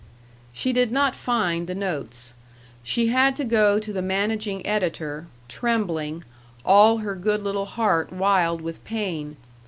[0.51, 2.33] She did not find the notes.
[2.81, 6.23] She had to go to the managing editor, trembling,
[6.65, 9.37] all her good little heart wild with pain.